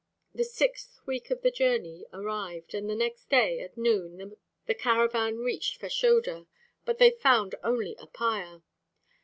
[0.33, 2.73] The sixth week of the journey arrived.
[2.73, 4.35] On the next day at noon
[4.65, 6.47] the caravan reached Fashoda,
[6.85, 8.63] but they found only a pyre.